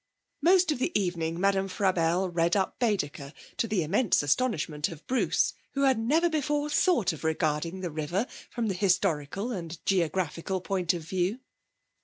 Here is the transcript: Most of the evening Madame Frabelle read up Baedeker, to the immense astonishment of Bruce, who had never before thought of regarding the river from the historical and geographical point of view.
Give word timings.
Most 0.41 0.71
of 0.71 0.79
the 0.79 0.91
evening 0.99 1.39
Madame 1.39 1.67
Frabelle 1.67 2.27
read 2.31 2.55
up 2.55 2.79
Baedeker, 2.79 3.33
to 3.57 3.67
the 3.67 3.83
immense 3.83 4.23
astonishment 4.23 4.89
of 4.89 5.05
Bruce, 5.05 5.53
who 5.73 5.81
had 5.83 5.99
never 5.99 6.27
before 6.27 6.71
thought 6.71 7.13
of 7.13 7.23
regarding 7.23 7.81
the 7.81 7.91
river 7.91 8.25
from 8.49 8.65
the 8.65 8.73
historical 8.73 9.51
and 9.51 9.77
geographical 9.85 10.59
point 10.59 10.95
of 10.95 11.03
view. 11.03 11.37